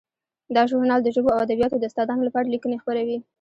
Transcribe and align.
دا 0.55 0.61
ژورنال 0.69 0.99
د 1.03 1.09
ژبو 1.15 1.29
او 1.35 1.43
ادبیاتو 1.45 1.79
د 1.79 1.83
استادانو 1.89 2.27
لپاره 2.27 2.51
لیکنې 2.53 2.77
خپروي. 2.81 3.17